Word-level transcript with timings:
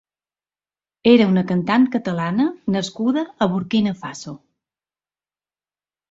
Era 1.09 1.25
una 1.31 1.41
cantant 1.51 1.83
catalana 1.95 2.47
nascuda 2.75 3.23
a 3.25 3.49
Burkina 3.51 3.93
Faso. 3.99 4.33